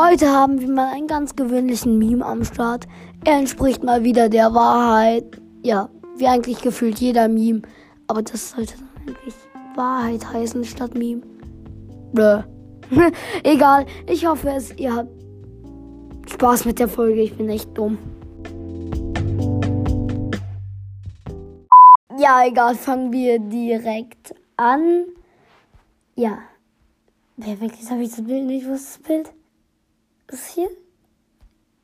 [0.00, 2.86] Heute haben wir mal einen ganz gewöhnlichen Meme am Start.
[3.24, 5.24] Er entspricht mal wieder der Wahrheit.
[5.64, 7.62] Ja, wie eigentlich gefühlt jeder Meme.
[8.06, 9.34] Aber das sollte dann eigentlich
[9.74, 11.22] Wahrheit heißen statt Meme.
[12.12, 12.42] Bäh.
[13.42, 15.10] Egal, ich hoffe es, ihr habt
[16.30, 17.20] Spaß mit der Folge.
[17.20, 17.98] Ich bin echt dumm.
[22.16, 25.06] Ja, egal, fangen wir direkt an.
[26.14, 26.38] Ja.
[27.36, 28.68] Wer wirklich habe ich das Bild nicht?
[28.68, 29.32] Wo ist das Bild?
[30.30, 30.68] Es hier?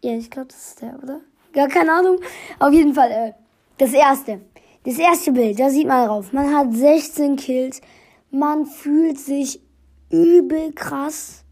[0.02, 1.20] Ja, ich glaube, das ist der, oder?
[1.52, 2.18] Gar keine Ahnung.
[2.58, 3.32] Auf jeden Fall, äh,
[3.78, 4.42] das erste.
[4.84, 6.32] Das erste Bild, da sieht man drauf.
[6.32, 7.80] Man hat 16 Kills.
[8.30, 9.62] Man fühlt sich
[10.10, 11.42] übel krass.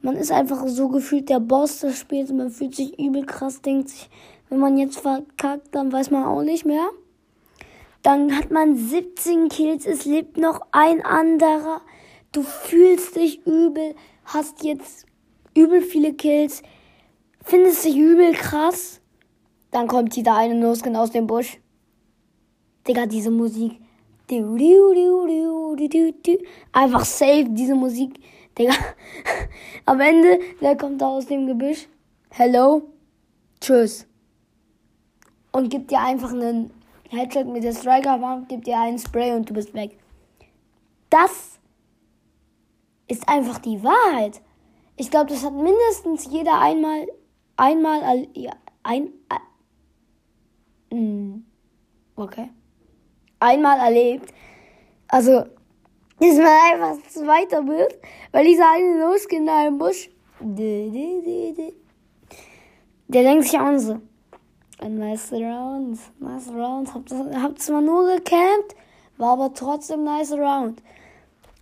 [0.00, 2.30] Man ist einfach so gefühlt der Boss des Spiels.
[2.30, 4.08] Man fühlt sich übel krass, denkt sich,
[4.48, 6.88] wenn man jetzt verkackt, dann weiß man auch nicht mehr.
[8.02, 11.80] Dann hat man 17 Kills, es lebt noch ein anderer.
[12.30, 15.06] Du fühlst dich übel, hast jetzt
[15.56, 16.62] übel viele Kills,
[17.42, 19.00] findest dich übel krass.
[19.70, 21.58] Dann kommt dieser eine Noskin aus dem Busch.
[22.86, 23.80] Digga, diese Musik.
[26.72, 28.18] Einfach safe, diese Musik.
[28.58, 28.74] Digga.
[29.86, 31.88] Am Ende, der kommt da aus dem Gebüsch.
[32.30, 32.82] Hello.
[33.60, 34.06] Tschüss.
[35.52, 36.70] Und gibt dir einfach einen
[37.10, 39.98] Headshot mit der Striker Wand, gibt dir einen Spray und du bist weg.
[41.10, 41.58] Das
[43.08, 44.40] ist einfach die Wahrheit.
[44.96, 47.06] Ich glaube, das hat mindestens jeder einmal,
[47.56, 48.52] einmal, ja,
[48.82, 49.10] ein,
[50.90, 51.44] ein,
[52.16, 52.50] okay,
[53.40, 54.32] einmal erlebt.
[55.08, 55.44] Also,
[56.18, 57.98] dass man einfach zweiter wird,
[58.32, 60.08] weil dieser eine losgeht da im Busch,
[60.40, 60.90] der
[63.08, 64.00] denkt sich auch so,
[64.82, 66.94] nice round, nice round.
[66.94, 68.74] Hab, hab zwar nur gecampt,
[69.18, 70.82] war aber trotzdem nice round.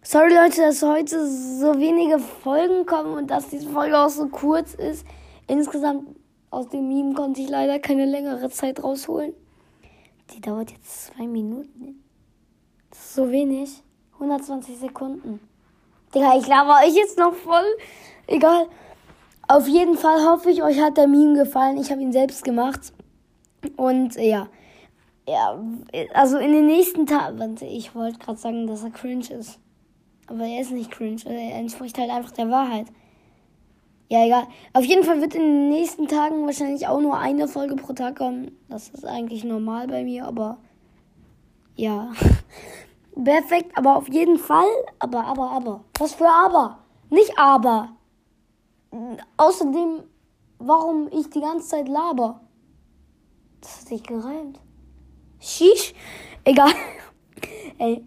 [0.07, 4.75] Sorry Leute, dass heute so wenige Folgen kommen und dass diese Folge auch so kurz
[4.75, 5.07] ist.
[5.47, 6.15] Insgesamt
[6.51, 9.33] aus dem Meme konnte ich leider keine längere Zeit rausholen.
[10.31, 12.05] Die dauert jetzt zwei Minuten.
[12.91, 13.83] Das ist so wenig.
[14.13, 15.41] 120 Sekunden.
[16.14, 17.64] Digga, ich laber euch jetzt noch voll.
[18.27, 18.67] Egal.
[19.48, 21.79] Auf jeden Fall hoffe ich, euch hat der Meme gefallen.
[21.79, 22.93] Ich habe ihn selbst gemacht.
[23.79, 24.48] Und äh, ja,
[25.27, 25.59] ja,
[26.13, 29.59] also in den nächsten Tagen, ich wollte gerade sagen, dass er cringe ist.
[30.27, 32.86] Aber er ist nicht cringe, er entspricht halt einfach der Wahrheit.
[34.11, 34.46] Ja, egal.
[34.73, 38.17] Auf jeden Fall wird in den nächsten Tagen wahrscheinlich auch nur eine Folge pro Tag
[38.17, 38.57] kommen.
[38.68, 40.58] Das ist eigentlich normal bei mir, aber
[41.74, 42.13] ja.
[43.24, 44.68] Perfekt, aber auf jeden Fall.
[44.98, 45.84] Aber, aber, aber.
[45.98, 46.79] Was für aber?
[47.11, 47.90] Nicht aber.
[49.36, 50.02] Außerdem,
[50.58, 52.40] warum ich die ganze Zeit laber.
[53.61, 54.61] Das hat sich gereimt.
[55.40, 55.95] Shish.
[56.45, 56.73] Egal.
[57.79, 58.05] Ey.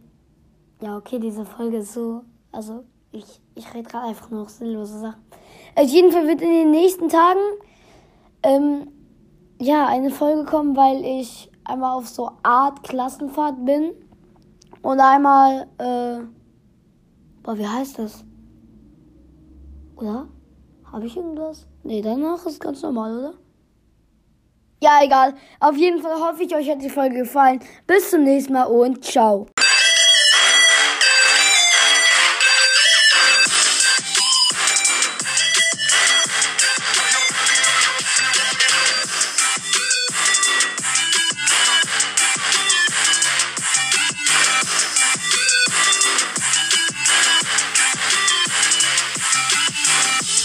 [0.81, 2.23] Ja, okay, diese Folge ist so.
[2.51, 5.21] Also, ich, ich rede gerade einfach nur noch sinnlose Sachen.
[5.75, 7.39] Auf jeden Fall wird in den nächsten Tagen
[8.43, 8.87] ähm,
[9.59, 13.93] ja eine Folge kommen, weil ich einmal auf so Art Klassenfahrt bin
[14.81, 16.23] und einmal äh,
[17.47, 18.25] boah, wie heißt das?
[19.95, 20.27] Oder?
[20.91, 21.65] Habe ich irgendwas?
[21.83, 23.33] Nee, danach ist ganz normal, oder?
[24.81, 25.33] Ja, egal.
[25.59, 27.59] Auf jeden Fall hoffe ich, euch hat die Folge gefallen.
[27.87, 29.47] Bis zum nächsten Mal und ciao.